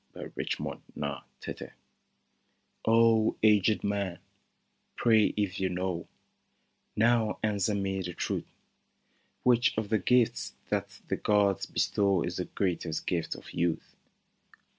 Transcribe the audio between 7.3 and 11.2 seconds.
answer me the truth!— Which of the gifts that the